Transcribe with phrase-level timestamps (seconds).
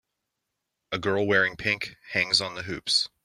[0.91, 3.07] a girl wearing pink hangs on the hoops.